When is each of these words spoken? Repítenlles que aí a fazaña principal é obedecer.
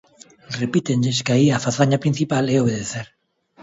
Repítenlles 0.61 1.19
que 1.25 1.31
aí 1.35 1.47
a 1.51 1.63
fazaña 1.65 2.01
principal 2.03 2.45
é 2.55 2.57
obedecer. 2.59 3.07